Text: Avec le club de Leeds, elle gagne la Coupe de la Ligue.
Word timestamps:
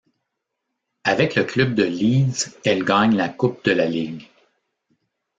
Avec 1.03 1.35
le 1.35 1.43
club 1.43 1.75
de 1.75 1.83
Leeds, 1.83 2.57
elle 2.65 2.83
gagne 2.83 3.15
la 3.15 3.29
Coupe 3.29 3.63
de 3.65 3.71
la 3.71 3.85
Ligue. 3.85 4.27